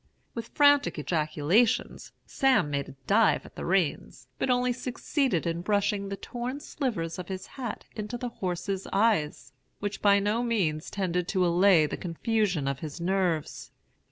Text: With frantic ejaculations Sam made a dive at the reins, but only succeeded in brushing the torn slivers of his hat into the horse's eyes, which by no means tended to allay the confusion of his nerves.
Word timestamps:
With 0.33 0.47
frantic 0.47 0.97
ejaculations 0.97 2.11
Sam 2.25 2.71
made 2.71 2.89
a 2.89 2.95
dive 3.05 3.45
at 3.45 3.53
the 3.55 3.67
reins, 3.67 4.27
but 4.39 4.49
only 4.49 4.73
succeeded 4.73 5.45
in 5.45 5.61
brushing 5.61 6.09
the 6.09 6.15
torn 6.17 6.59
slivers 6.59 7.19
of 7.19 7.27
his 7.27 7.45
hat 7.45 7.85
into 7.95 8.17
the 8.17 8.29
horse's 8.29 8.87
eyes, 8.91 9.53
which 9.79 10.01
by 10.01 10.17
no 10.17 10.41
means 10.41 10.89
tended 10.89 11.27
to 11.27 11.45
allay 11.45 11.85
the 11.85 11.97
confusion 11.97 12.67
of 12.67 12.79
his 12.79 12.99
nerves. 12.99 13.69